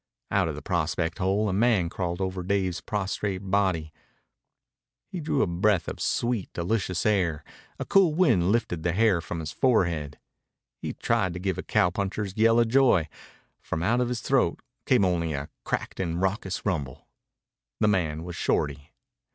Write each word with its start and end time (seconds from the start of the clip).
Out 0.31 0.47
of 0.47 0.55
the 0.55 0.63
prospect 0.63 1.19
hole 1.19 1.47
a 1.47 1.53
man 1.53 1.87
crawled 1.87 2.21
over 2.21 2.41
Dave's 2.41 2.81
prostrate 2.81 3.37
body. 3.51 3.93
He 5.07 5.19
drew 5.19 5.43
a 5.43 5.45
breath 5.45 5.87
of 5.87 5.99
sweet, 5.99 6.51
delicious 6.53 7.05
air. 7.05 7.43
A 7.77 7.85
cool 7.85 8.15
wind 8.15 8.51
lifted 8.51 8.81
the 8.81 8.93
hair 8.93 9.21
from 9.21 9.39
his 9.41 9.51
forehead. 9.51 10.17
He 10.81 10.93
tried 10.93 11.33
to 11.33 11.39
give 11.39 11.59
a 11.59 11.61
cowpuncher's 11.61 12.33
yell 12.35 12.59
of 12.59 12.69
joy. 12.69 13.09
From 13.61 13.83
out 13.83 14.01
of 14.01 14.09
his 14.09 14.21
throat 14.21 14.59
came 14.87 15.05
only 15.05 15.33
a 15.33 15.49
cracked 15.65 15.99
and 15.99 16.19
raucous 16.19 16.65
rumble. 16.65 17.07
The 17.79 17.87
man 17.87 18.23
was 18.23 18.35
Shorty. 18.35 18.89